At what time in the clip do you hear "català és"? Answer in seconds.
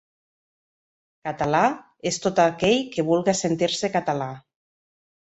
1.27-2.17